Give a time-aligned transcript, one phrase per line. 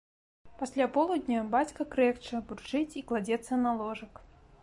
[0.61, 4.13] Пасля полудня бацька крэкча, бурчыць і кладзецца на ложак.